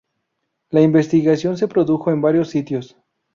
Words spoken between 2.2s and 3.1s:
varios sitios.